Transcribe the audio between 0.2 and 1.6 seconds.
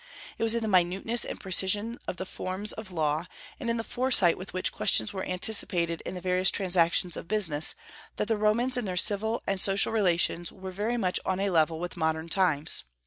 It was in the minuteness and